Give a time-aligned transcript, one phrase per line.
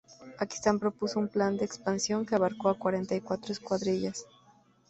[0.39, 4.25] Pakistán propuso un plan de expansión que abarcó a cuarenta y cuatro escuadrillas.